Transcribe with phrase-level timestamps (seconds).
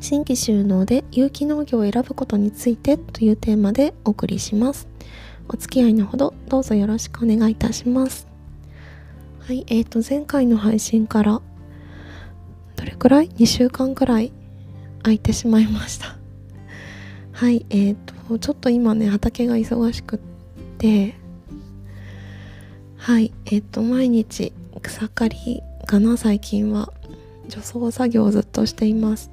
[0.00, 4.88] 新規収納で有機農業を選ぶことについてというテーマでお送りします。
[5.48, 8.26] お付き合いのほどどうぞよろしくお願いいたします。
[9.40, 11.42] はいえーと前回の配信から
[12.76, 14.32] どれくらい？2週間くらい
[15.02, 16.16] 空いてしまいました。
[17.32, 20.18] はいえーとちょっと今ね畑が忙しくっ
[20.78, 21.14] て。
[22.96, 26.92] はいえっ、と毎日草刈りかな最近は。
[27.50, 29.29] 除草作業をずっとしています。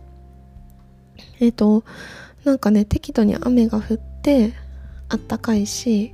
[1.39, 1.83] えっ、と
[2.43, 4.53] なんかね適度に雨が降って
[5.09, 6.13] あったかいし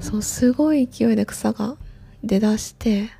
[0.00, 1.76] そうすごい勢いで草が
[2.22, 3.10] 出だして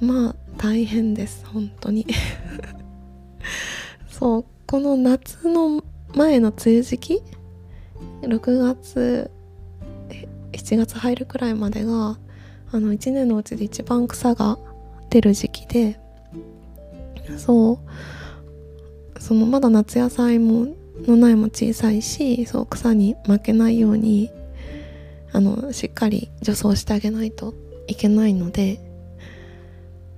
[0.00, 2.06] まあ大変です本当に。
[4.08, 5.82] そうこの夏の
[6.14, 7.22] 前の梅雨時期
[8.22, 9.30] 6月
[10.52, 12.18] 7月入るくらいまでが
[12.72, 14.58] あの1年のうちで一番草が
[15.10, 16.00] 出る時期で
[17.36, 17.78] そう
[19.26, 20.68] そのまだ夏野菜も
[21.04, 24.30] の苗も小さいしそう草に負けないように
[25.32, 27.52] あのしっかり除草してあげないと
[27.88, 28.78] いけないので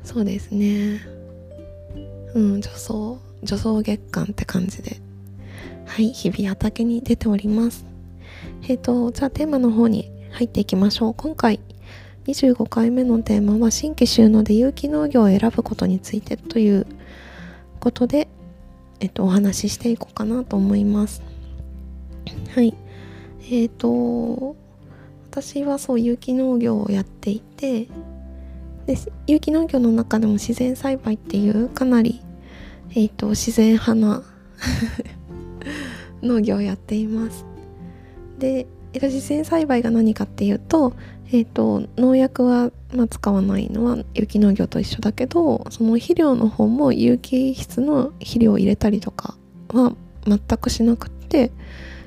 [0.04, 1.00] そうですね。
[2.34, 2.92] うん除草
[3.42, 5.00] 除草月間って感じで
[5.86, 7.86] はい日々畑に出ております。
[8.68, 11.14] えっ、ー、とじゃあテーマの方に入っていきましょう。
[11.14, 11.60] 今回
[12.26, 16.86] 25回目のテーマは新規収納で有機農業を選ぶことについてという
[17.80, 18.28] ことで、
[19.00, 21.22] えっと、お話ししていこうかなと思います。
[22.54, 22.74] はい。
[23.50, 24.56] えっ、ー、と
[25.30, 27.86] 私はそう有機農業をやっていて
[28.86, 28.96] で
[29.26, 32.20] 有機農業の中でも自然栽培っていうかなり、
[32.90, 34.22] えーと自然派な
[36.22, 37.46] 農業をやっています。
[38.38, 40.92] でえ自然栽培が何かっていうと,、
[41.30, 49.36] えーと、農薬は、まあ、使わないのは有機農業と一緒だけどその肥料の方も有機質の肥料を入れたりとか
[49.68, 49.92] は
[50.26, 51.52] 全くしなくて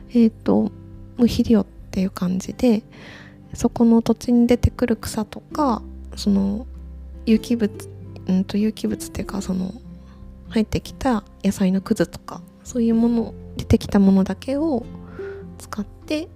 [0.10, 0.72] え、ー、と
[1.18, 2.82] 無肥料っていう感じで
[3.54, 5.84] そこの土地に出てくる草とか
[6.16, 6.66] その
[7.28, 7.72] 有機物
[8.32, 9.72] んと有機物っていうかその
[10.50, 14.84] 入ってきた野菜のくずとかそういうもの出てきたものだけを
[15.60, 16.28] 使って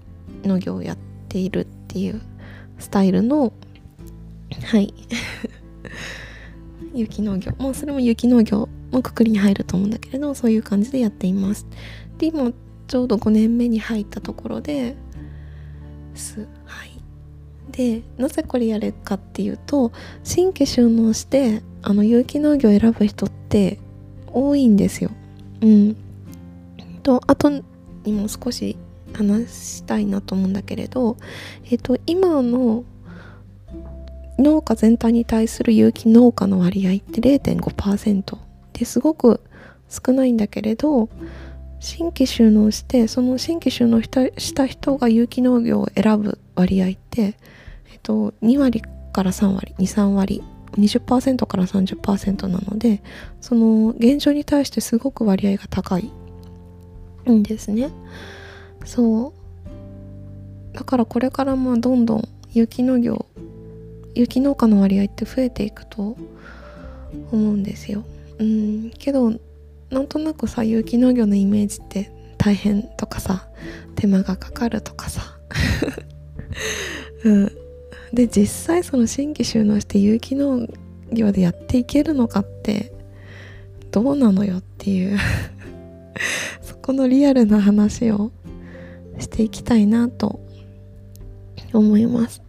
[0.43, 0.97] 農業をやっ
[1.29, 2.21] ているっていう
[2.79, 3.53] スタイルの
[4.63, 4.93] はい。
[6.93, 7.51] 有機農業。
[7.57, 11.67] もうそれも有機農業もくくりに入ると思うんだけれどそういう感じでやっています。
[12.17, 12.51] で今
[12.87, 14.95] ちょうど5年目に入ったところで
[16.13, 16.91] すはい。
[17.71, 19.91] でなぜこれやるかっていうと
[20.23, 23.79] 新規収納してあの有機農業を選ぶ人って
[24.27, 25.11] 多いんですよ。
[25.61, 25.95] うん。
[27.03, 27.63] とあとに
[28.07, 28.77] も少し
[29.15, 31.17] 話したいなと思うんだけれど、
[31.69, 32.83] えっ、と、今の
[34.37, 38.37] 農家全体に対する有機農家の割合って0.5%
[38.73, 39.41] ですごく
[39.89, 41.09] 少ないんだけれど
[41.79, 47.21] 新規収納してその新規収納した人が有機農業を選ぶ割合って、
[47.91, 48.81] えっと、2割
[49.13, 53.01] から3割23割20%から30%なので
[53.39, 56.11] その現状に対してすごく割合が高い
[57.29, 57.89] んですね。
[58.85, 59.33] そ
[60.73, 60.75] う。
[60.75, 63.25] だからこれからまあどんどん有機農業
[64.13, 66.17] 有機農家の割合って増えていくと
[67.31, 68.03] 思うんですよ。
[68.39, 68.91] うん。
[68.97, 69.33] けど
[69.89, 73.47] なんとなくさ有機農業のイメージって大変とかさ
[73.95, 75.37] 手間がかかるとかさ。
[77.23, 77.51] うん。
[78.13, 80.67] で実際その新規収納して有機農
[81.11, 82.93] 業でやっていけるのかって
[83.91, 85.17] どうなのよっていう。
[86.61, 88.31] そこのリアルな話を
[89.19, 90.39] していきたいなと
[91.73, 92.41] 思います。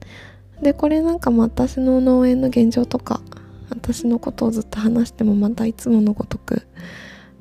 [0.63, 3.21] でこれなんかも私の農園の現状とか
[3.71, 6.67] 私のことをずっと話してもまたいつものごとく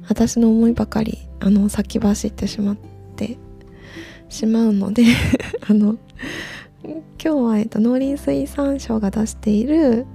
[0.09, 2.77] 私の思いばかりあの先走ってしまっ
[3.15, 3.37] て
[4.29, 5.03] しまうので
[5.69, 5.97] あの
[6.83, 10.05] 今日は、えっと、農林水産省が出している、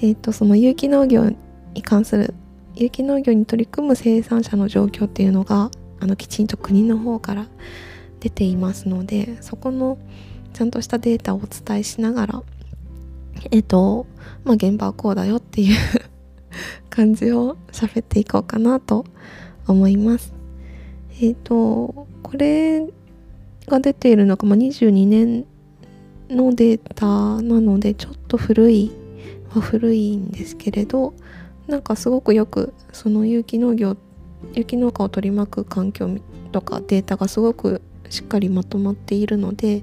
[0.00, 1.30] えっと、その有機農業
[1.74, 2.34] に関する
[2.74, 5.70] 有機農業に取り組む生産者の状況っていうのが
[6.00, 7.46] あのきちんと国の方から
[8.26, 9.98] 出ていますのでそこの
[10.52, 12.42] ちゃんとしたデータをお伝えしながら
[13.52, 14.06] えっと
[14.42, 15.76] まあ現場はこうだよっていう
[16.90, 19.04] 感じを喋っていこうかなと
[19.68, 20.32] 思います。
[21.20, 22.86] えっ、とこれ
[23.66, 25.44] が出ているのが、まあ、22年
[26.28, 27.06] のデータ
[27.42, 28.92] なのでちょっと古い
[29.50, 31.14] は古いんですけれど
[31.66, 33.96] なんかすごくよくその有機農業
[34.54, 36.08] 有機農家を取り巻く環境
[36.52, 39.82] とかデータがすごくしっかりまとまっているので、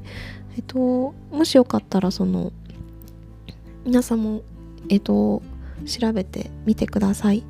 [0.55, 2.51] えっと、もしよかったらその
[3.85, 4.43] 皆さんも、
[4.89, 5.41] えっと、
[5.85, 7.43] 調べてみてください。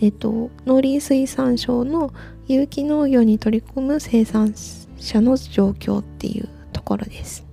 [0.00, 2.12] えっと、農林水産省の
[2.48, 4.54] 有機農業に取り組む生産
[4.98, 7.44] 者の状況っていうところです。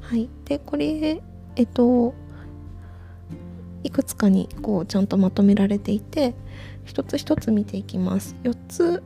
[0.00, 0.28] はい。
[0.44, 1.20] で、これ、
[1.56, 2.14] えっと、
[3.84, 6.34] いくつかにこうちゃんとまとめられていて、
[6.84, 8.34] 一つ一つ見ていきます。
[8.42, 9.02] 4つ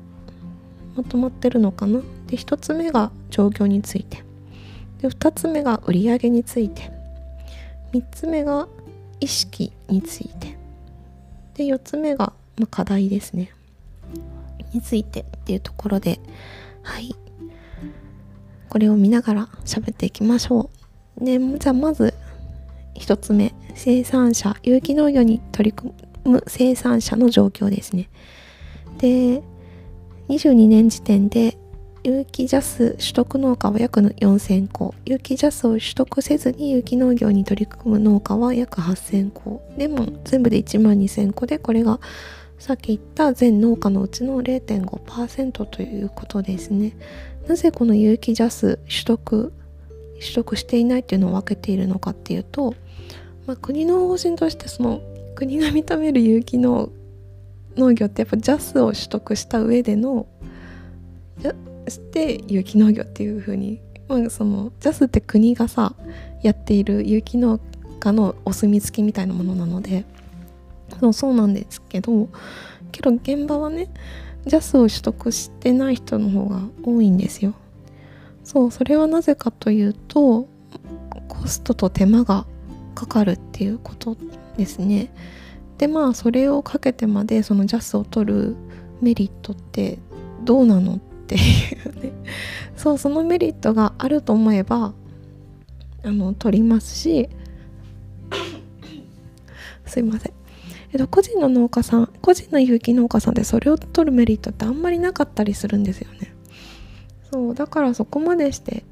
[0.96, 2.00] まとまってるのかな？
[2.32, 4.24] で1つ目が状況について。
[5.02, 6.90] で2つ目が売上について。
[7.92, 8.68] 3つ目が
[9.20, 10.56] 意識について。
[11.52, 13.50] で4つ目が、まあ、課題ですね。
[14.72, 16.20] についてっていうところで
[16.82, 17.14] はい。
[18.70, 20.70] これを見ながら喋っていきましょ
[21.20, 21.24] う。
[21.24, 22.14] でじゃあまず
[22.94, 23.54] 1つ目。
[23.74, 25.92] 生産者有機農業に取り組
[26.24, 28.08] む生産者の状況ですね。
[28.96, 29.42] で
[30.30, 31.58] 22年時点で
[32.04, 42.00] 有機ジャス取得農家は約4000戸有機ジャスを取得せずに有機農業に取り組む農家は約8000戸でも全部で1万2000戸でこれが
[42.58, 46.96] さっき言った全農家のうちの0.5%ということですね。
[47.46, 49.52] なぜこの有機ジャス取得
[50.14, 52.74] 取得していないっていうのを分けているのかっていうと、
[53.46, 55.00] まあ、国の方針としてその
[55.36, 56.90] 国が認める有機農
[57.76, 60.26] 農業ってやっぱジャスを取得した上での
[61.92, 65.94] して有機農業っていう風に、まあ、そのジャスって国がさ
[66.42, 67.60] やっている有機農
[68.00, 70.04] 家のお墨付きみたいなものなので
[71.00, 72.28] そうそうなんですけど
[72.90, 73.88] けど現場はね
[74.46, 77.54] ジャスを取得してない人の方が多いんですよ。
[78.42, 80.48] そうそれはなぜかというと
[81.28, 82.44] コストと手間が
[82.96, 84.16] かかるっていうこと
[84.56, 85.12] ですね。
[85.78, 88.56] でまあそれをかけてまでそのジャスを取る
[89.00, 89.98] メリットって
[90.44, 90.98] どうなのっ
[91.34, 92.12] ていうね。
[92.76, 94.92] そうそのメリットがあると思えば
[96.04, 97.28] あの取りますし
[99.86, 100.32] すいません。
[100.92, 106.34] えっと、個人の農家さん個人の有機農家さんでそれを取るメリットってあんまりなかったりするんですよね。
[107.30, 108.84] そうだからそこまでして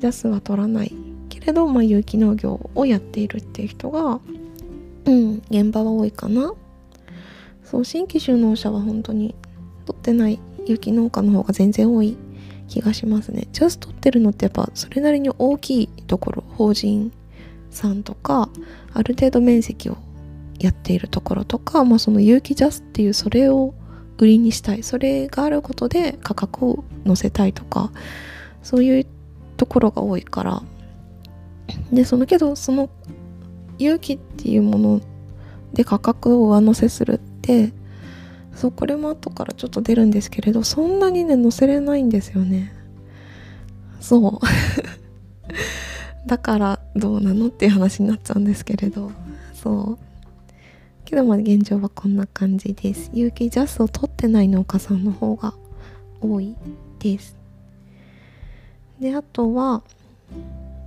[0.00, 0.92] ジャスは取らない
[1.28, 4.20] けれど、まあ、有機農業をやっているっていう人が
[5.04, 6.52] うん現場は多いかな。
[7.64, 9.36] そう新規就農者は本当に
[9.86, 10.40] 取ってない
[10.70, 12.16] 有機農家の方が全然多い
[12.68, 13.48] 気がしますね。
[13.52, 17.12] ジャス取ってるのってやっぱそれなりに大きいところ法人
[17.70, 18.48] さんとか
[18.92, 19.96] ある程度面積を
[20.60, 23.74] やっているところとか、まあ、その有機ジャスっていうそれを
[24.18, 24.82] 売りにしたい。
[24.82, 27.90] それがあることで価格を乗せたいとか
[28.62, 29.06] そういう
[29.56, 30.62] ところが多いから。
[31.92, 32.90] でそのけどその
[33.78, 35.00] 勇気っていうもの
[35.72, 37.72] で価格を上乗せするって
[38.60, 42.70] そうこれも後からちょっと出るんですけれどそんなにね乗せれないんですよね。
[44.02, 44.38] そう。
[46.28, 49.12] だからどうなのっていう話になっちゃうんですけれど。
[49.54, 49.98] そう。
[51.06, 53.10] けどまあ現状はこんな感じです。
[53.14, 55.54] 有機ジャスを取ってない農家さんの方が
[56.20, 56.54] 多い
[56.98, 57.38] です。
[59.00, 59.82] であとは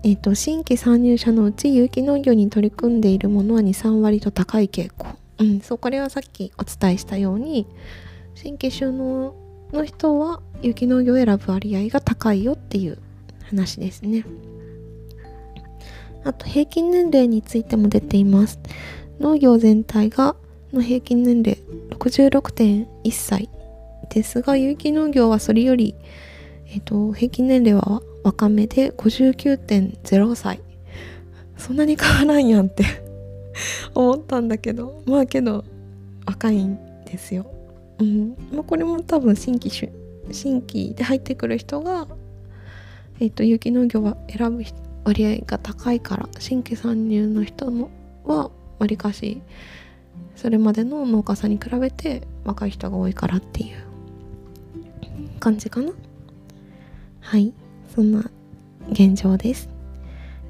[0.04, 5.08] えーと、新規参入者のうち有機農業に取り組んでいるものは23割と高い傾向、
[5.40, 7.68] うん、そうこれはさっきお伝えしたように
[8.36, 9.36] 新規収納
[9.72, 13.00] の人は有機農業を選ぶ割合が高いよっていう
[13.50, 14.26] 話ですね。
[16.24, 18.60] あと平均年齢についても出ています。
[19.20, 20.36] 農業全体が
[20.72, 21.60] の平均年齢
[21.90, 23.50] 66.1歳
[24.10, 25.96] ですが有機農業はそれより、
[26.68, 30.60] えーと平均年齢は若めで59.0歳。
[31.58, 32.84] そんなに変わらんやんって
[33.94, 35.64] 思ったんだけどまあけど
[36.26, 37.46] 若いんですよ。
[38.00, 39.70] うん、まあ、これも多分新規
[40.32, 42.08] 新規で入ってくる人が、
[43.20, 44.64] えっ、ー、と有機農業は選ぶ
[45.04, 47.90] 割合が高いから新規参入の人の
[48.26, 49.42] はわりかし
[50.36, 53.78] それまでの農家さんに比べて若い人が多いからっていう
[55.40, 55.92] 感じかな
[57.20, 57.54] はい
[57.94, 58.32] そんな
[58.92, 59.70] 現状です。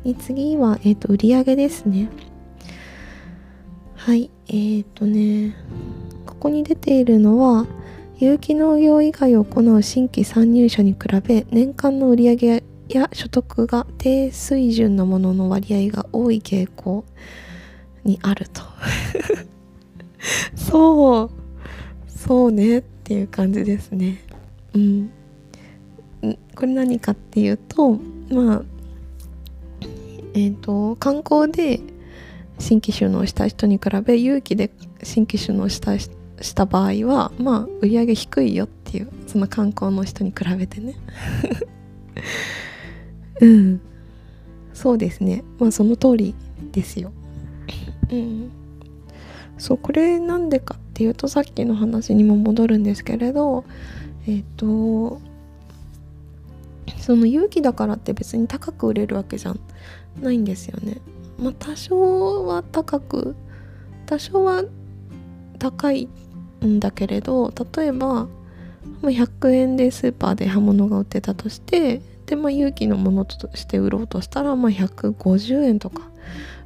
[0.04, 2.10] で次は、えっ、ー、と、売上ですね。
[4.06, 5.56] はい、えっ、とね、
[6.26, 7.66] ここに出ているのは、
[8.18, 17.06] 有機農業以外を行う新規参入者に比べ、年間の売上や所得が低水準のものの割合が多い傾向
[18.04, 18.62] にあると。
[20.54, 21.30] そう、
[22.06, 24.18] そうねっていう感じですね。
[24.76, 25.12] うん
[26.56, 27.98] これ何かっていうと
[28.30, 28.62] まあ
[30.34, 31.80] えっ、ー、と観光で
[32.60, 36.10] 新規収納した人に比べ有機で新規収納したし
[36.56, 40.96] た場合はまあ売り上げ低いよっていうその観光の人に比べてね。
[43.42, 43.82] うん。
[44.74, 45.44] そうですね。
[45.60, 46.36] まあその通り
[46.72, 47.12] ですよ。
[48.12, 48.50] うん。
[49.58, 53.64] そうこれなんでかっていうとさっきの話にも戻るんですけれど
[54.28, 55.22] えっ、ー、と
[57.00, 59.56] その勇気だからって別に高く売れるわけじゃ
[60.22, 60.98] ないんですよね。
[61.38, 63.36] まあ多少は高く
[64.06, 64.64] 多少は
[65.60, 66.10] 高い
[66.64, 68.28] んだけれど例えば
[69.02, 76.14] 100円でスーパーで刃物が売ってたとしてでまあ勇気のものとして売ろうとしたらまあ150円とか。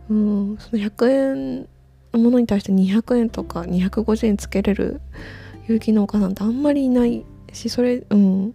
[0.09, 1.67] うんその100円
[2.13, 5.01] のものに対して200円とか250円つけれる
[5.67, 8.53] 有機農家さんってあんまりいないしそれうん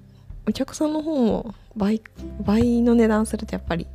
[0.48, 2.02] お客さんの方も倍
[2.44, 3.86] 倍の値段するとやっぱり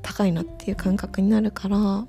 [0.00, 2.06] 高いなっていう感覚になるから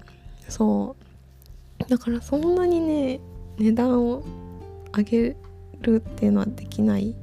[0.48, 1.89] そう。
[1.89, 3.19] だからそんなにね
[3.58, 4.24] 値段を
[4.96, 5.36] 上げ
[5.81, 7.15] るっていうのはできない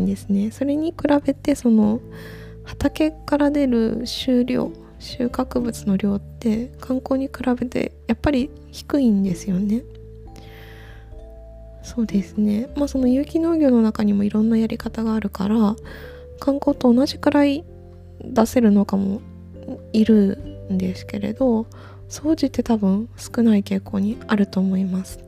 [0.00, 0.50] んですね。
[0.50, 2.00] それに比べてその
[2.64, 9.82] 畑から出る収量収穫物の量って観光に比べてやっぱり低いんですよね。
[11.82, 12.68] そうですね。
[12.76, 15.76] まあその有機農業の中にもいろんなやり方があるから
[16.40, 17.64] 観光と同じくらい
[18.24, 19.20] 出せる農家も
[19.92, 21.66] いるんですけれど
[22.08, 25.20] 掃除って多分少ない傾向にあると思います。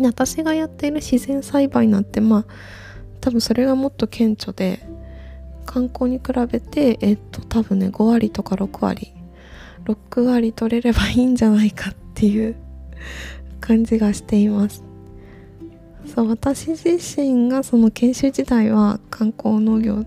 [0.00, 2.44] 私がやっている自然栽培なんてまあ
[3.20, 4.80] 多分それがもっと顕著で
[5.66, 9.12] 観光に比べてえっと多分ね5割とか6割
[9.84, 12.56] 6割取れればいいんじゃないかっていう
[13.60, 14.82] 感じがしています。
[16.14, 20.04] そう私自身がその研修時代は観光農業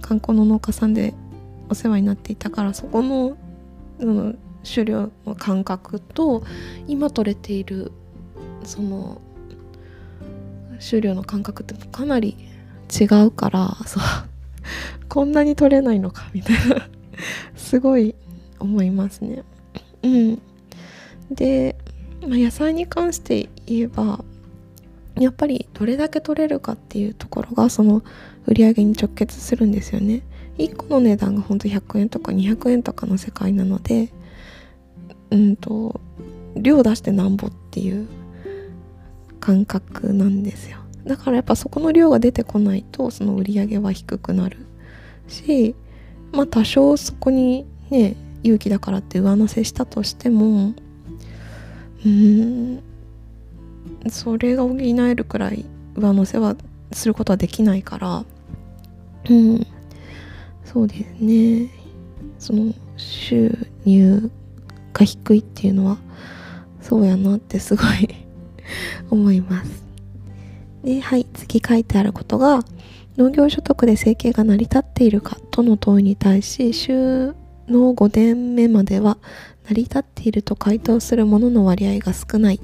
[0.00, 1.14] 観光の農家さんで
[1.68, 3.36] お世話になっていたからそこの
[3.98, 6.42] その狩猟の感覚と
[6.88, 7.92] 今取れている
[8.64, 9.20] その
[10.78, 12.36] 狩猟の感覚ってかなり
[13.00, 14.02] 違うからそう
[15.08, 16.88] こんなに取れないのかみたいな
[17.56, 18.14] すごい
[18.58, 19.44] 思いますね。
[20.02, 20.42] うん、
[21.30, 21.76] で、
[22.22, 24.24] まあ、野菜に関して言えば
[25.18, 28.02] やっぱりどれだけ取れるかっていうところがその
[28.46, 30.22] 売り上げに直結するんですよね。
[30.58, 34.12] 1個の値段がほんと100円とか200円とかの世界なので
[35.30, 36.00] うんと
[36.54, 38.08] 量出してなんぼっていう
[39.40, 40.78] 感覚なんですよ。
[41.04, 44.66] だからやっぱそこの量が出てこないとその売り上げは低くなる
[45.28, 45.76] し
[46.32, 50.74] まあ多少そこにね勇気だからって上乗せしたとしても
[52.04, 52.82] うん
[54.08, 56.56] それが補えるくらい上乗せは
[56.92, 58.24] することはできないから
[59.30, 59.66] うん。
[60.76, 61.70] そうですね。
[62.38, 63.50] その収
[63.86, 64.30] 入
[64.92, 65.96] が低いっていうのは
[66.82, 68.14] そうやなってすごい
[69.08, 69.82] 思います。
[70.84, 72.62] ではい次書いてあることが
[73.16, 77.34] 農業所得で生計が成り立っているかとの問いに対し収
[77.68, 79.16] 納5年目までは
[79.70, 82.60] 成り立っていると回答するものの割合が少ない。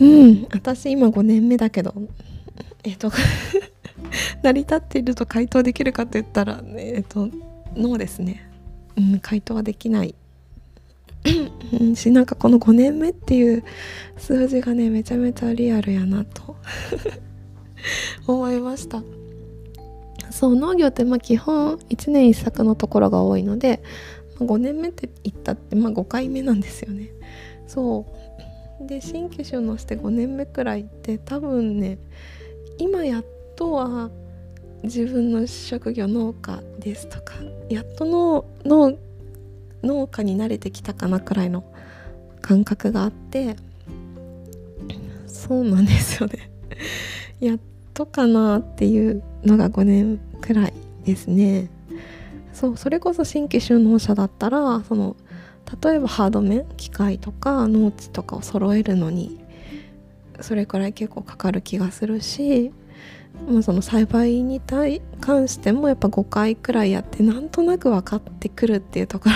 [0.00, 1.92] うん私今5年目だけど
[2.82, 3.12] えっと
[4.42, 7.28] 成り立っていると回答できるかって言ったら、えっと
[7.76, 8.48] ノーですね。
[8.96, 10.14] うん回答はできない。
[11.94, 13.64] しなんかこの5年目っていう
[14.16, 16.54] 数字がねめちゃめちゃリアルやなと
[18.26, 19.02] 思いました。
[20.30, 23.82] そう農業ってまあ基本1年1作のところが多いので、
[24.38, 27.08] 5年目って言ったってまあ5回目なんですよね。
[27.66, 28.06] そ
[28.80, 28.86] う。
[28.86, 31.98] で新規収納して5年目くらいって多分ね
[32.78, 33.24] 今やっ
[33.56, 34.10] とは
[34.82, 37.34] 自分の職業農家ですとか
[37.68, 38.96] やっとの農
[39.82, 41.64] 農家に慣れてきたかなくらいの
[42.40, 43.56] 感覚があって
[45.26, 46.50] そうなんですよね。
[47.40, 47.58] やっ
[47.94, 50.72] とかなっていうのが5年くらい
[51.04, 51.70] ですね。
[52.52, 55.14] そうそれこそ新規収納者だったらその
[55.82, 59.38] 例えばハード面機械とか農地とかを揃えるのに
[60.40, 62.72] それくらい結構かかる気がするし
[63.48, 69.34] まあ、その栽培に対関してもやっぱ5回くらいやってなんとなく分かってくるっていうところ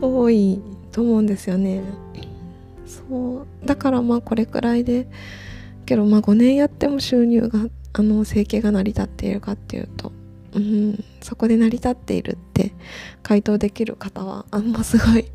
[0.00, 0.60] が多い
[0.92, 1.82] と思うんですよね。
[2.86, 5.08] そうだからまあこれくらいで
[5.86, 10.12] けどまあ5年やっても収入があの生計が成り立っているかっていうと、
[10.54, 12.72] うん、そこで成り立っているって
[13.22, 15.30] 回答できる方はあんますごい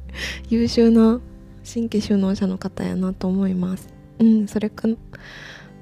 [0.49, 1.19] 優秀な
[1.63, 3.89] 新規収納者の方やなと思います。
[4.19, 4.97] うん、それく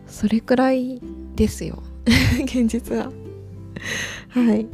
[0.07, 1.01] それくらい
[1.35, 1.81] ですよ。
[2.43, 3.11] 現実は。
[4.29, 4.67] はい。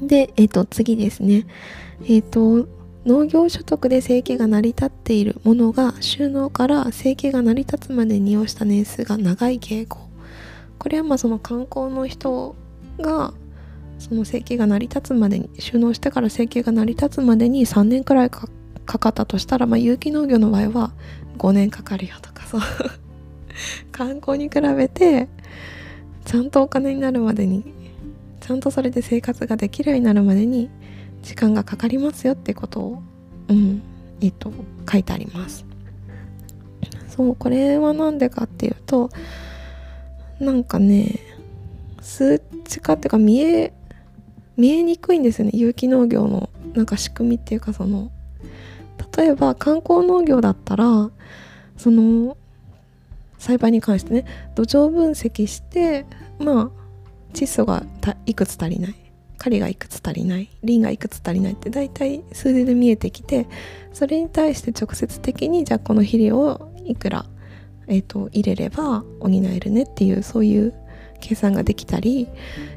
[0.00, 1.46] でえっ、ー、と次ですね。
[2.04, 2.68] えっ、ー、と
[3.04, 9.98] 農業所得で生計が成り立っているものが収納から生計が成り立つまでに要した年数が長い傾向。
[10.78, 12.54] これはまあその観光の人
[12.98, 13.32] が
[13.98, 18.48] その生計が成り立つまでに収納してから生計が成り立つまでに3年くらいか
[18.84, 20.92] かったとしたら、まあ、有機農業の場合は
[21.38, 22.60] 5年かかるよとかそう。
[23.92, 25.28] 観光に比べて
[26.24, 27.64] ちゃんとお金になるまでに
[28.40, 30.70] ちゃんとそれで生活ができるようになるまでに
[31.22, 33.02] 時間がかかりますよってことを
[33.48, 33.82] うん
[34.20, 34.52] えっと
[34.90, 35.64] 書いてあります。
[37.08, 39.10] そうこれは何でかっていうと
[40.40, 41.20] なんかね
[42.00, 43.74] 数値化っていうか見え
[44.56, 45.52] 見えにくいんですよね。
[45.54, 48.10] 有機農業のなんか仕組みっていうかその
[49.16, 51.10] 例えば観光農業だったら
[51.76, 52.36] その
[53.42, 54.24] 栽培に関してね。
[54.54, 56.06] 土壌分析して
[56.38, 56.70] まあ
[57.34, 57.84] 窒素が
[58.24, 58.94] いくつ足りない。
[59.36, 60.48] カリがいくつ足りない。
[60.62, 63.48] リンがいくつ足りないって大体数字で見えてきて
[63.92, 67.26] それに対して直接的にじゃあこの肥料をいくら、
[67.88, 70.72] えーと、入れれば補えるねっていうそういう
[71.20, 72.28] 計算ができたり、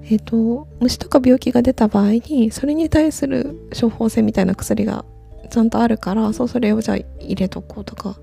[0.05, 5.05] えーと虫とか病気が出た場合にそれに対する処方箋みたいな薬が
[5.51, 8.17] ちゃんとあるからそうそれをじゃあ入れとこうとか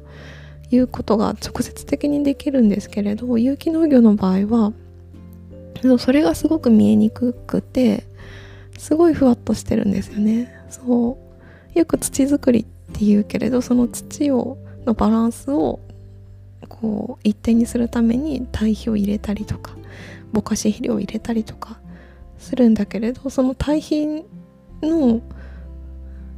[0.72, 4.72] いうことが直接的にできるんですけれど有機農業の場合は
[5.98, 8.04] それがすごく見えにくくて
[8.78, 10.52] すごいふわっとしてるんですよね。
[10.70, 11.18] そ
[11.74, 15.80] うよく土作りっていうけれどその土をのバランスを
[16.68, 19.76] こう一定にするために堆肥を入れたりとか
[20.32, 21.78] ぼかし肥料を入れたりとか
[22.38, 24.24] するんだけれどその堆肥
[24.82, 25.20] の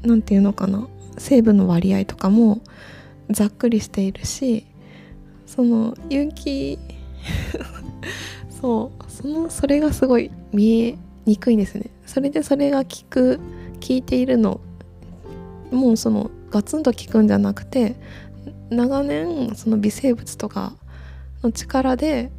[0.03, 2.61] 何て言うのかな成分の割合とかも
[3.31, 4.67] ざっくりしているし
[5.47, 6.79] その有機
[8.61, 11.91] そうそのそれがすごい見えにくいんですね。
[12.07, 14.61] それでそれが効く効いているの。
[15.71, 17.97] もうそのガツンと効くんじゃなくて
[18.71, 20.77] 長年その微生物とか
[21.43, 22.31] の力で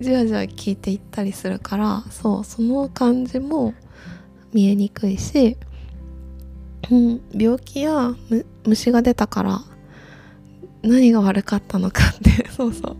[0.00, 3.74] じわじわ効いていったりするからそうその感じも
[4.52, 5.56] 見えにくいし
[6.90, 8.14] うん、病気や
[8.64, 9.60] 虫が出たから
[10.82, 12.96] 何が悪かったのかって そうそう。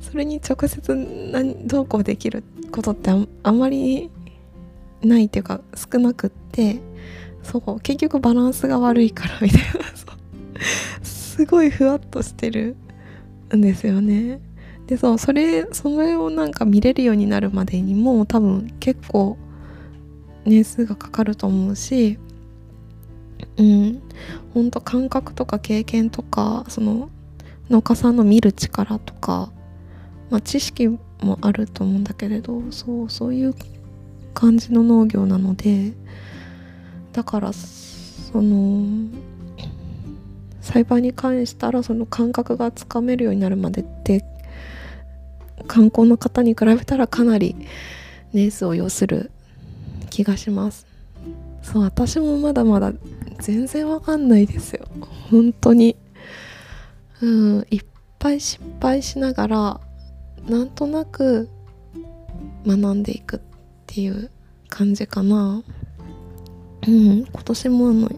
[0.00, 0.94] それに直接
[1.32, 3.10] 何どうこうできることって
[3.42, 4.10] あんまり
[5.02, 6.80] ないっていうか少なくって
[7.42, 7.80] そう。
[7.80, 9.88] 結局バランスが悪いからみたいな
[11.02, 12.76] すごいふわっとしてる
[13.54, 14.40] んですよね。
[14.86, 15.18] でそう。
[15.18, 19.36] それそれをなんか見れるようになるまでにも多分結構
[20.44, 22.18] 年数がかかると思うし
[23.58, 24.02] うん。
[24.54, 27.10] ほんと感覚とか経験とかその
[27.70, 29.50] 農家さんの見る力とか、
[30.30, 33.54] まあ、知識もあると思うんだけれどそうそういう
[34.34, 35.92] 感じの農業なので
[37.12, 39.08] だからその
[40.60, 44.24] 栽培に関したらその感覚がつかめるようになるまでって
[45.66, 47.56] 観光の方に比べたらかなり
[48.32, 49.30] 年数を要する
[50.10, 50.86] 気がします。
[51.62, 52.92] そう私もまだまだ
[53.40, 54.86] 全然わかんないですよ。
[55.30, 55.96] 本当に。
[57.20, 57.84] うんいっ
[58.18, 59.80] ぱい失敗しながら
[60.48, 61.48] なんとなく
[62.66, 63.40] 学んでいくっ
[63.86, 64.30] ていう
[64.68, 65.62] 感じかな。
[66.86, 68.08] うん今年もあの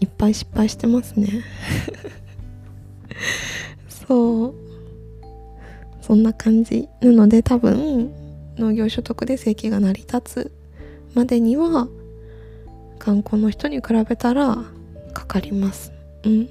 [0.00, 1.44] いっぱい失敗してますね。
[3.88, 4.54] そう。
[6.00, 8.10] そんな感じなので多分
[8.56, 10.52] 農業所得で生計が成り立つ
[11.14, 11.88] までには
[12.98, 14.64] 観光の人に比べたら
[15.12, 15.92] かかります。
[16.24, 16.48] うん。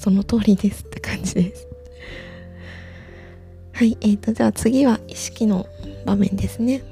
[0.00, 1.68] その通りですって感じです。
[3.74, 5.66] はいえーとじゃあ次は意識の
[6.06, 6.82] 場面ですね。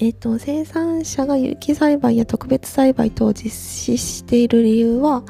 [0.00, 5.22] えーと生産者が有機栽培や特別栽培等を実施している理由は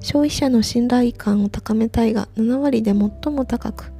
[0.00, 3.90] 消費者の信頼感を高めたいが7割で最も高く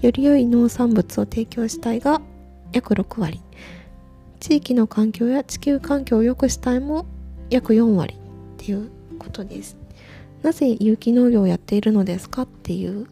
[0.00, 2.20] より良い農産物を提供したいが
[2.72, 3.40] 約6割。
[4.40, 7.06] 地域の環境や地球環境を良くしたいも
[7.48, 9.77] 約4割っていうことです。
[10.42, 13.06] なぜ有機農業をやっているのですかっていう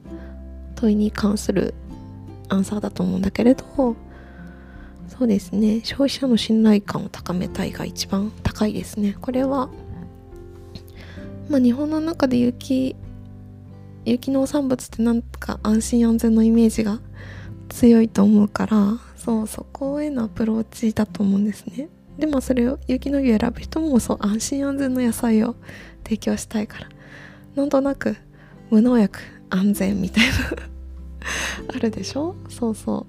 [0.77, 1.75] 問いに関する
[2.49, 3.97] アンサーだと思うんだけれど
[5.09, 5.81] そうですね。
[5.83, 9.17] 消費者の信頼感を高めたいが一番高いですね。
[9.21, 9.71] これは
[11.49, 12.97] まあ日本の中で有機
[14.05, 17.01] 有機農産物ってなんか安心安全のイメージが
[17.69, 21.89] 強いと思うからそうそこへのアプローチだと思うんですね。
[22.19, 25.57] でもそれを有機農業選ぶ人もそう安心安全の野菜を
[26.05, 26.96] 提供したいから。
[27.57, 28.17] なんとなく
[28.71, 29.19] 無農薬
[29.51, 30.35] 安全みたいな
[31.75, 32.35] あるでしょ？
[32.49, 33.07] そうそ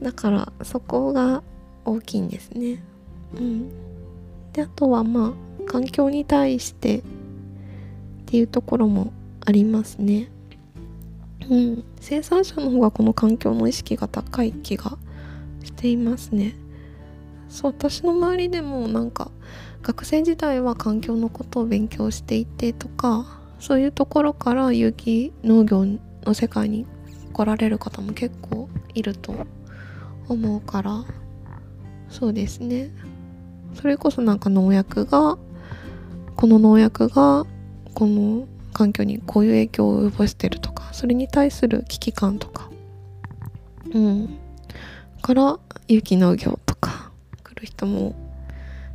[0.00, 0.04] う。
[0.04, 1.42] だからそこが
[1.84, 2.82] 大きいんですね。
[3.36, 3.68] うん。
[4.52, 5.34] であとはま
[5.66, 7.02] あ環境に対してっ
[8.26, 9.12] ていうところも
[9.44, 10.30] ありますね。
[11.50, 11.84] うん。
[12.00, 14.96] 生産者の方がこの環境の意識が高い気が
[15.62, 16.54] していますね。
[17.48, 19.30] そう私の周りでもなんか
[19.82, 25.84] 学生時代は環境のことを勉強していてとかそういうところから有機農業
[26.24, 26.86] の世界に
[27.32, 29.34] 来られる方も結構いると
[30.28, 31.04] 思うから
[32.08, 32.92] そうですね。
[33.74, 35.36] それこそなんか農薬が
[36.36, 37.44] この農薬が
[37.92, 42.70] この環境にこういう影響を及ぼしてるとかそれに対する危機感とか。
[43.92, 44.38] うん。
[45.22, 47.10] から有機農業とか
[47.42, 48.14] 来る人も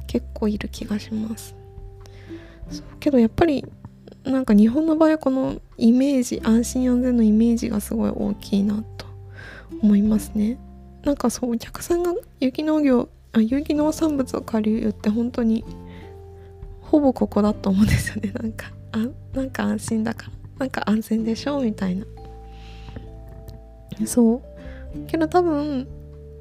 [0.07, 1.55] 結構いる気がします。
[2.99, 3.65] けどやっぱり
[4.23, 9.05] なんか日本の場合はこのイメージ安心安全のイメージがすごい大きいなと
[9.81, 10.57] 思いますね。
[11.03, 15.63] なんかそうお客さんが有機農業あ有機農産物を借りるって本当に
[16.81, 18.31] ほぼここだと思うんですよね。
[18.31, 18.97] なんかあ
[19.33, 22.05] なんか安心だからなんか安全でしょみたいな。
[24.05, 24.41] そう。
[25.07, 25.87] けど多分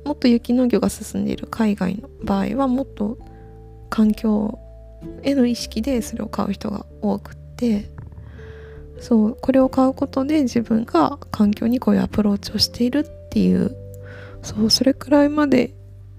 [0.05, 3.19] もっと有機農業が進んでいる海外の場合はもっと
[3.91, 4.59] 環境
[5.23, 7.90] への意識でそれを買う人が多くて
[9.01, 13.77] そうこれを買うことで自分が環境にこういうアプローチをしているっていう
[14.42, 15.75] そうそれくらいまで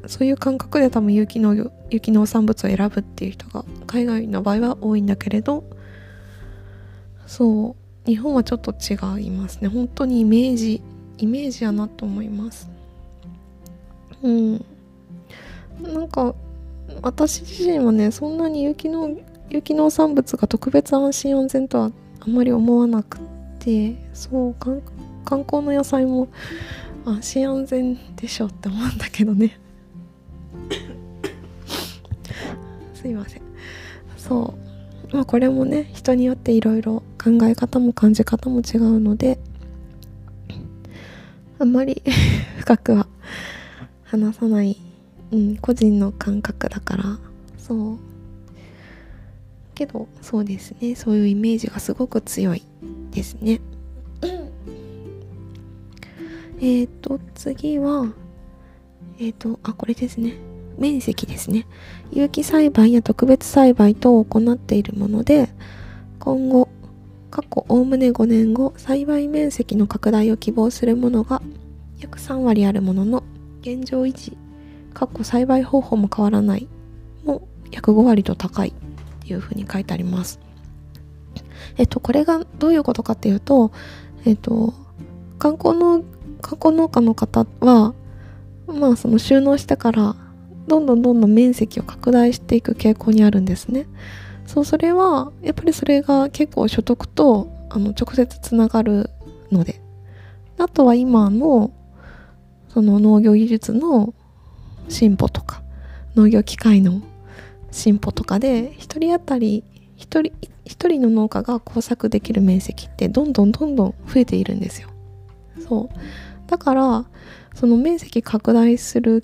[0.08, 5.64] そういう感覚で多分有機農業有機農産物を選ぶっていう人が海外の場合は多いんだけれど
[7.26, 9.68] そう日本はちょっと違いますね。
[9.68, 10.82] 本当にイメージ
[11.20, 12.70] イメージやなと思います。
[14.24, 14.66] うん。
[15.82, 16.34] なんか
[17.04, 19.16] 私自身はねそんなに有機農
[19.50, 23.18] 有機農産物が特別安心安全とはあんまり思わなく
[23.58, 24.56] てそう
[25.26, 26.28] 観光の野菜も
[27.06, 29.60] 安心安全でしょって思うんだけどね。
[32.94, 33.42] すいません。
[34.18, 34.54] そ
[35.12, 35.16] う。
[35.16, 39.40] まあこれもね人によっていろいろ考え方も感じ方も違うので
[41.58, 42.04] あんまり
[42.60, 43.08] 深くは
[44.04, 44.78] 話さない、
[45.32, 47.18] うん、個人の感覚だから。
[47.58, 48.09] そう
[49.80, 50.96] けどそうですね。
[50.96, 52.64] そういうイメージがすごく強い
[53.12, 53.62] ですね。
[56.60, 58.12] えっ、ー、と次は
[59.20, 60.34] えっ、ー、とあこれですね。
[60.78, 61.66] 面積ですね。
[62.12, 65.50] 有機栽培や特別栽培等を行っているもので
[66.20, 66.68] 今後
[67.32, 71.42] 過去おおむね5年後栽培面積の拡大を希望するものが
[72.00, 73.24] 約3割あるものの
[73.62, 74.38] 現状維持
[74.94, 76.68] 過去栽培方法も変わらない
[77.24, 78.74] も約5割と高い
[79.30, 80.40] いうふうに書いてあります
[81.78, 83.72] えっとこれがどういうことかっていうと
[84.26, 84.74] えっと
[85.38, 86.04] 観光の
[86.42, 87.94] 観光農家の方は
[88.68, 90.16] まあその収納してから
[90.68, 93.88] どんどんどんどん面積を拡大していく傾向にあるんですね。
[94.46, 99.12] そうそれはやっぱりそれが結構所得とあの直接つながる
[99.52, 99.80] ので
[100.58, 101.72] あとは今の
[102.70, 104.14] その農業技術の
[104.88, 105.62] 進歩とか
[106.16, 107.02] 農業機械の
[107.72, 109.64] 進歩とかで1人当たり
[109.98, 110.22] 1人
[110.66, 114.90] ,1 人の農家が耕作できる面積ってどんどんどんどん増えているんですよ。
[115.68, 117.06] そうだから
[117.54, 119.24] その面積拡大する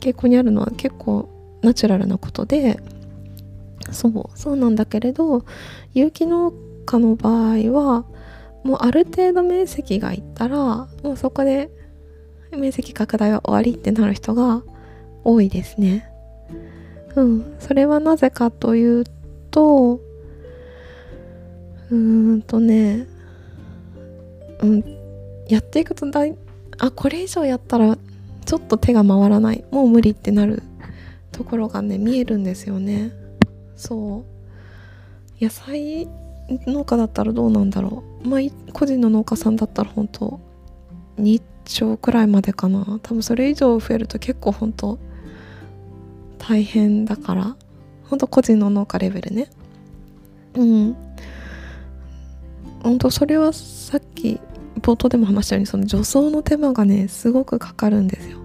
[0.00, 1.28] 傾向にあるのは結構
[1.62, 2.80] ナチュラルなことで
[3.92, 5.44] そうそうなんだけれど
[5.92, 6.52] 有機農
[6.86, 8.04] 家の場合は
[8.64, 10.56] もうある程度面積がいったら
[11.02, 11.70] もうそこで
[12.52, 14.62] 面積拡大は終わりってなる人が
[15.22, 16.09] 多いですね。
[17.16, 19.04] うん、それはなぜかという
[19.50, 20.00] と
[21.90, 23.06] うーんとね、
[24.60, 24.84] うん、
[25.48, 26.36] やっていくとだい
[26.78, 27.98] あこれ以上やったら
[28.46, 29.64] ちょっと手が回らない。
[29.70, 30.62] もう無理ってなる
[31.30, 33.12] ところがね見えるんですよね。
[33.76, 34.24] そ
[35.40, 35.44] う。
[35.44, 36.08] 野菜
[36.66, 38.28] 農家だったらどうなんだろう。
[38.28, 38.40] まあ
[38.72, 40.40] 個人の農家さんだったら本当
[41.18, 42.98] 2兆くらいまでかな。
[43.02, 44.98] 多分それ以上増えると結構本当
[46.40, 47.56] 大変だから。
[48.08, 49.48] 本当個人の農家レベルね。
[50.56, 50.96] うん。
[52.82, 54.40] 本当それはさっき
[54.80, 58.38] 冒頭でも話したようにその除草の手間がねすごくかかるんですよ。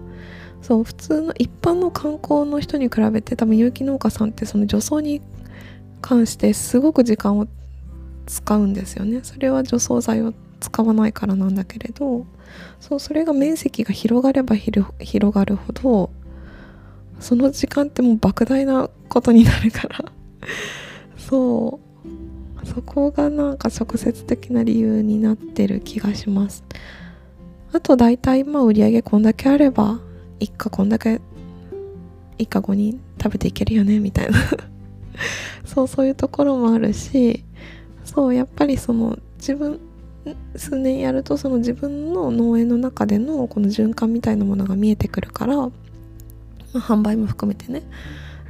[0.62, 5.20] そう普通の一般の観光の人に比べて多分有機農家さんってその除草に
[6.00, 7.46] 関してすごく時間を
[8.26, 9.20] 使うんですよね。
[9.22, 12.26] それは除草剤を使わないからなんだけれど
[12.80, 14.90] そうそれが面積が広がれば広
[15.32, 16.10] がるほど
[17.20, 20.04] その時間ってもう莫大なことになるから。
[21.18, 21.86] そう。
[22.66, 26.64] そこがなんか直接的な理由になってる気がします。
[27.72, 30.00] あと大体まあ売り上げこんだけあれば
[30.40, 31.20] 一家こんだけ
[32.38, 34.38] 一家5人食べていけるよねみたいな。
[35.64, 37.44] そうそういうところもあるし
[38.04, 39.80] そうやっぱりその自分
[40.56, 45.70] 数年やるとその自分の農園の中でのこの循環みたいなものが見えてくるから、
[46.78, 47.82] まあ、販売も含めてね。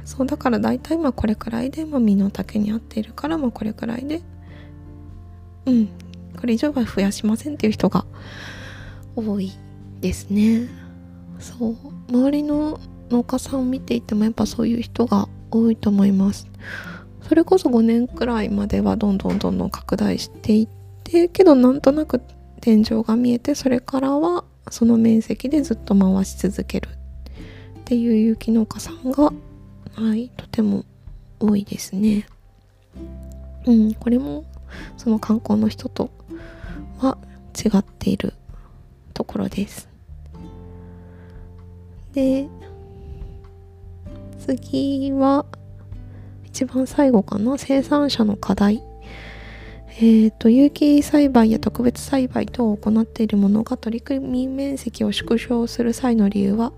[0.05, 4.21] そうだから大体まあこれくらいで、まあ、身の丈に合っているからまあこれくらいで
[5.65, 5.89] うん
[6.39, 8.05] これ以上は増やしませんっていう人が
[9.15, 9.51] 多い
[9.99, 10.69] ですね。
[11.39, 11.75] そう。
[12.09, 16.47] 周りの農家さんを見ていてもやっぱそういう人が多いと思います。
[17.27, 20.67] それこそ5年くらいまではどんどんどんどん拡大していっ
[21.03, 22.21] てけどなんとなく
[22.61, 26.89] 天井が見えてそれからはその面積でずっと回し続ける。
[27.87, 29.33] っていう有機農家さんがは
[30.13, 30.83] いとても
[31.39, 32.27] 多いですね。
[33.65, 34.43] うんこれも
[34.97, 36.09] その観光の人と
[36.97, 37.17] は
[37.55, 38.33] 違っている
[39.13, 39.87] ところです。
[42.11, 42.49] で
[44.45, 45.45] 次は
[46.43, 47.57] 一番最後かな。
[47.57, 48.83] 生産者の課題。
[49.99, 56.73] えーと、有機栽培や特別栽培等を行っているものが取り組み面積を縮小する際の理由は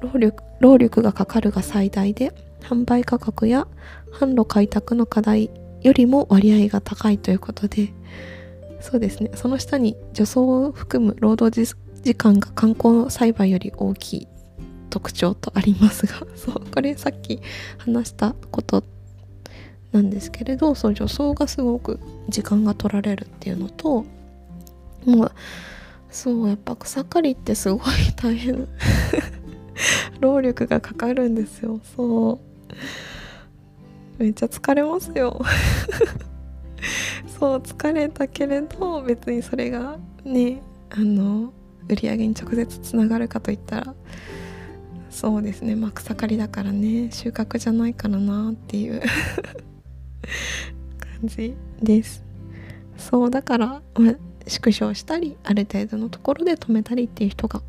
[0.00, 3.66] 労力労力がかかるが最大で販売価格や
[4.12, 5.50] 販路開拓の課題
[5.82, 7.92] よりも割合が高いということで
[8.80, 9.30] そうですね。
[9.34, 11.66] その下に除草を含む労働
[12.02, 14.28] 時間が観光栽培より大きい
[14.90, 17.40] 特徴とありますが そうこれさっき
[17.78, 18.84] 話したこと
[19.92, 24.04] なんですけれどそう除草がすごく時間が取られるっていうのと
[25.04, 25.32] まあ
[26.10, 27.80] そうやっぱ草刈りってすごい
[28.16, 28.68] 大変。
[30.20, 31.80] 労力がかかるんですよ。
[31.96, 32.40] そ
[34.18, 34.22] う。
[34.22, 35.40] めっちゃ疲れますよ。
[37.38, 41.52] そう疲れたけれど別にそれがねあの
[41.88, 43.94] 売り上げに直接つながるかといったら
[45.10, 45.76] そうですね。
[45.76, 47.10] まあ草刈りだからね。
[47.10, 49.00] 収穫じゃないからなっていう
[51.00, 52.22] 感じです。
[52.98, 53.82] そうだから、
[54.46, 57.62] 縮小したりある程度のところで止めたりっていう人が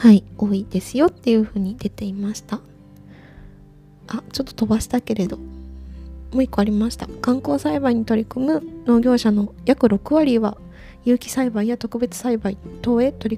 [0.00, 2.62] はい多いですよっていうふうに出ていました。
[4.08, 5.36] あちょっと飛ばしたけれど。
[5.36, 7.06] もう一個ありました。
[7.20, 10.56] 観光栽培に取り組む農業者の約6割は
[11.04, 13.36] 有機栽培や特別栽培等へ取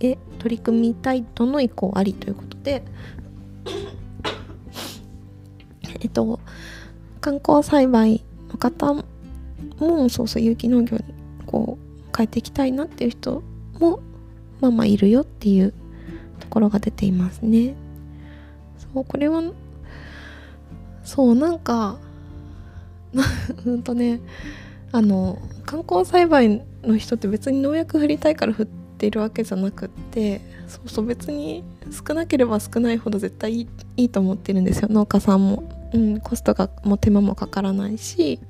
[0.00, 2.82] りへ取り組みたいとの意向ありということで。
[6.00, 6.40] えっと
[7.20, 11.04] 観光栽培の方もそうそう有機農業に
[11.44, 13.42] こう変えていきたいなっていう人
[13.78, 14.00] も
[14.60, 15.72] まあまあいるよっていう
[16.40, 17.74] ところが出ていますね。
[18.78, 19.42] そうこれは
[21.04, 21.98] そうなんか
[23.64, 24.20] うんとね
[24.92, 28.66] あの観光栽培の人って別に農薬振りたいから振っ
[28.98, 35.62] ているわけじゃなくってそうそう別に少なければ少ないほど絶対いいいいと思ってるんですよ農家さんも。
[35.94, 38.40] うん、コストがもう手間もかからないし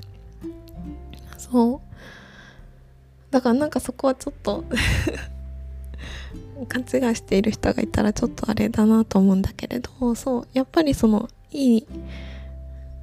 [1.37, 1.81] そう
[3.31, 4.65] だからなんかそこはちょっと
[6.69, 11.87] 勘違いしている人がいたらちょっとあれだなと思うんだけれどそうやっぱりそのいい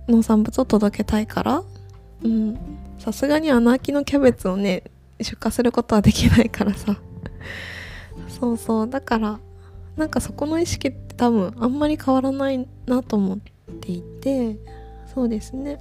[0.08, 1.64] 農産物を届けたいから
[2.98, 4.84] さすがに穴あきのキャベツをね
[5.22, 6.98] 出荷することはできないからさ。
[8.28, 9.40] そうそうだから
[9.96, 13.40] なんかそこの意識って多分あんまり変わらないなと思っ
[13.80, 14.58] ていて
[15.14, 15.80] そうですね。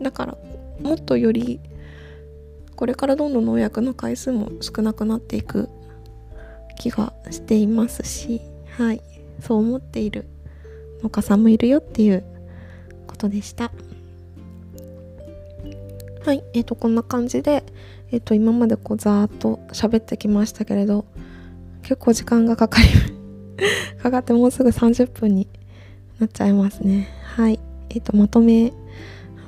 [0.00, 0.38] だから
[0.80, 1.60] もっとより
[2.74, 5.68] これからどんどん農薬の回数も少なくなっていく
[6.78, 8.40] 気がしていますし
[8.76, 9.02] はい
[9.40, 10.26] そう思っている
[11.02, 12.24] 農家さんもいるよっていう
[13.06, 13.70] ことでした。
[16.24, 17.64] はいえっ、ー、とこんな感じで
[18.10, 21.04] えっ、ー、と今までこうざーっと喋ってきましたけれど
[21.82, 22.88] 結構時間がかかり
[24.02, 25.48] かかってもうすぐ30分に
[26.18, 27.08] なっちゃいますね。
[27.22, 27.58] はい
[27.90, 28.72] えっ、ー、とまとめ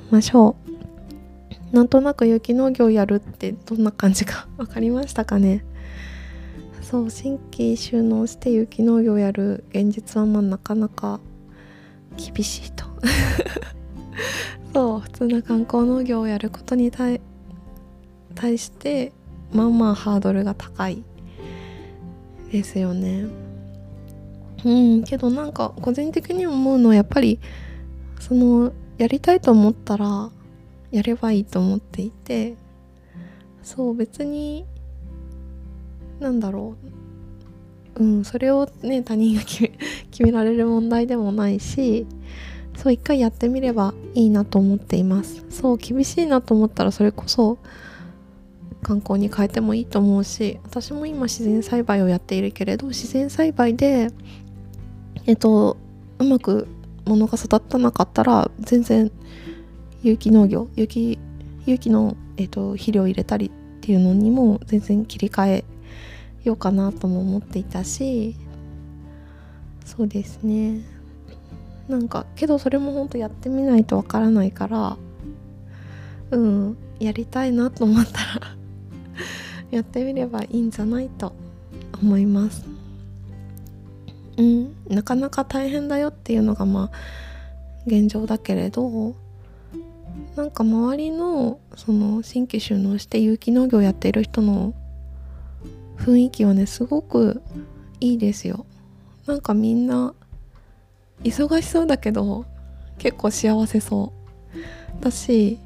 [0.09, 1.75] ましょう。
[1.75, 5.63] なんとなく有機農業やるってどんな感じか 分かりましたかね？
[6.91, 11.21] そう新規収納して有機農業やる現実はまあなかなか
[12.17, 12.83] 厳しいと。
[14.75, 17.21] そう普通の観光農業をやることに対
[18.35, 19.13] 対して
[19.53, 21.01] まあまあハードルが高い
[22.51, 23.27] ですよね。
[24.65, 27.39] うんけどなんか個人的に思うのはやっぱり
[28.19, 30.29] そのやりたいと思ったら
[30.91, 32.57] やればいいと思っていて
[33.63, 34.65] そう別に
[36.21, 36.75] なんだろ
[37.97, 38.03] う。
[38.03, 39.71] うんそれをね他人が決め
[40.11, 42.07] 決められる問題でもないし
[42.77, 45.43] そう一回やってみればいいなと思っています。
[45.49, 47.57] そう厳しいなと思ったらそれこそ
[48.81, 54.09] 観光に変えてもいいと思うし私も今自然栽培をやっているけれど自然栽培で
[55.27, 55.77] えっと
[56.17, 56.67] うまく
[57.05, 59.11] ものが育たなかったら全然
[60.01, 61.19] 有機農業有機
[61.65, 65.65] 有機の、えっと、肥料入れたりっていうのにも全然切り替え
[66.43, 68.35] ようかなとも思っていたし
[69.85, 70.79] そうですね。
[71.87, 74.97] なんかけどそれもほんとやってみないとわからないから
[76.31, 78.55] うんやりたいなと思ったら
[79.71, 81.33] やってみればいいんじゃないと
[82.01, 82.65] 思います。
[84.37, 86.97] うんなかなか大変だよっていうのがまあ
[87.85, 89.15] 現状だけれど
[90.35, 94.73] なんか周りのその新規収納して有機農業やっている人の
[96.01, 97.41] 雰囲気はねすごく
[97.99, 98.65] いいですよ。
[99.27, 100.13] なんかみんな
[101.23, 102.45] 忙しそうだけど
[102.97, 104.11] 結構幸せそ
[104.99, 105.03] う。
[105.03, 105.59] だし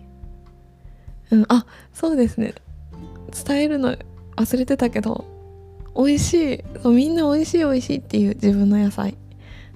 [1.32, 2.54] うんあそうですね。
[3.46, 3.96] 伝えるの
[4.36, 5.26] 忘れてたけど
[5.96, 9.18] 美味しいそうみんな美味しい美味しいっていう自分の野菜。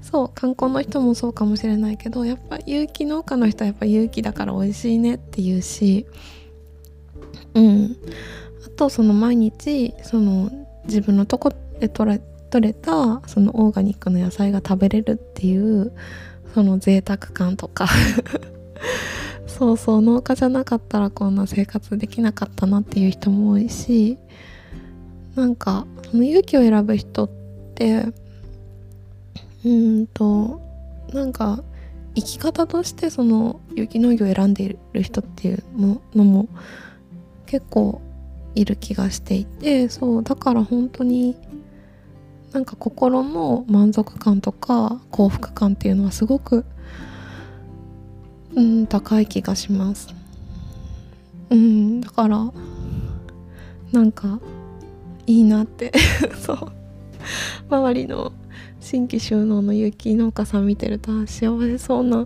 [0.02, 6.06] そう観光の人もそうかもしれないけどやっぱ有機農家の人はやっぱ有機だから美味しいねっていうし
[7.54, 7.98] うん。
[8.66, 10.50] あとその毎日その
[10.86, 15.94] 自分のとこで取れ取れたそのオーガニックの野菜が食べれるっていう
[16.54, 17.88] その贅沢感とか
[19.46, 24.18] そうそう農家じゃなかったらこんな生活できなかったなっていう人も多いし
[25.36, 27.30] なんかその勇気を選ぶ人っ
[27.76, 28.06] て
[29.64, 30.62] うんと
[31.14, 31.64] なんか
[32.16, 36.48] 生き方としてその有機農業を選んでいる人っていうのも
[37.46, 38.02] 結構
[38.62, 41.36] いる気がしていてそうだから本当に
[42.52, 46.66] なんか心の満足感とか幸福感っていうのはすごく
[48.56, 50.10] うん高い気がします。
[51.52, 52.52] うんだから
[53.92, 54.40] なんか
[55.28, 55.92] いいなって。
[56.42, 56.72] そう。
[57.70, 58.34] 周りの
[58.80, 62.26] 新規収納の有機農家さん見てると幸せそうな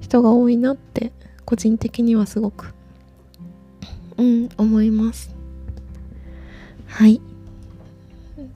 [0.00, 1.12] 人が多いなって
[1.44, 2.74] 個人的にはすごく
[4.16, 5.39] うん思います。
[6.90, 7.20] はい。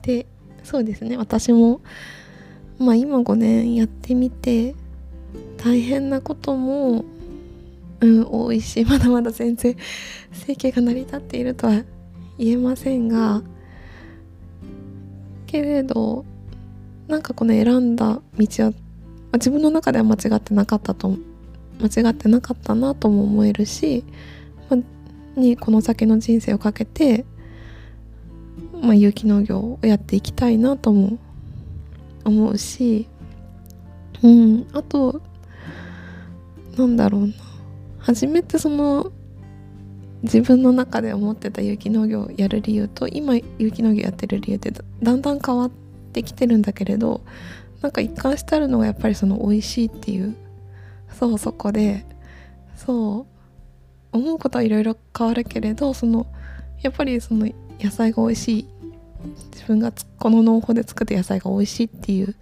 [0.01, 0.25] で
[0.63, 1.17] そうですね。
[1.17, 1.81] 私も
[2.77, 4.75] まあ今5年やってみて
[5.57, 7.05] 大変なことも
[8.01, 9.75] うん多いし まだまだ全然
[10.31, 11.83] 生計が成り立っているとは
[12.37, 13.41] 言えませんが
[15.47, 16.25] けれど
[17.07, 18.73] なんかこの選んだ道は
[19.33, 21.17] 自分の中では間違ってなかったと
[21.79, 24.03] 間違ってなかったなとも思えるし、
[24.69, 27.25] まあ、にこの先の人生をかけて、
[28.81, 31.17] まあ、有機農業をやっていきたいなとも
[32.23, 33.07] 思うし
[34.23, 35.21] うんあと
[36.77, 37.33] なんだろうな。
[37.99, 39.11] 初めてその
[40.21, 45.71] 自分の中で思ってた有機農業をやる理由と今有機農業やってる理由ってだんだん変わっ
[46.13, 47.21] てきてるんだけれど
[47.81, 50.35] なんか一貫してあるのがやっぱりその美味しいっていう
[51.11, 52.05] そうそこで
[52.75, 53.27] そ
[54.11, 56.27] う思うことはいろいろ変わるけれどその
[56.81, 57.47] やっぱりその
[57.79, 58.67] 野菜が美味しい。
[59.51, 62.35] 自分がこの農法で作った野菜が美味しいっていう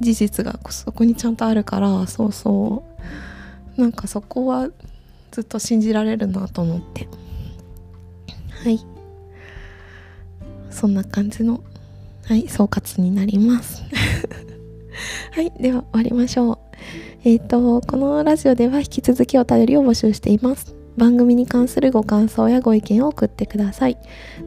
[0.00, 2.84] 事実がそこにちゃんとあるからそうそ
[3.76, 3.80] う。
[3.80, 4.68] なんかそこは
[5.30, 7.08] ずっと信じられるなと思って。
[8.62, 8.80] はい。
[10.70, 11.62] そんな感じの
[12.26, 13.82] はい総括になります。
[15.32, 16.58] はいでは終わりましょう。
[17.24, 20.74] えっ、ー、とこのラジオでは引き続きお便りを募集しています。
[20.96, 23.98] 番組に関するご感想やご意見を送ってください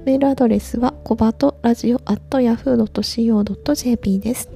[0.05, 4.49] メールアドレスはコバトラジオ at yahoo.co.jp です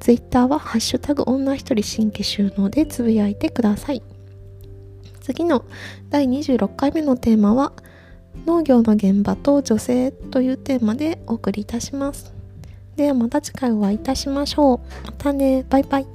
[0.00, 4.02] ツイッターはハッシュタグ女一人新規収納でつぶやいてください
[5.20, 5.64] 次の
[6.10, 7.72] 第26回目のテーマは
[8.44, 12.34] 農業の現場と女性というテーマでお送りいたします。
[12.96, 14.80] ではまた次回お会いいたしましょう。
[15.06, 15.64] またね。
[15.68, 16.06] バイバイ。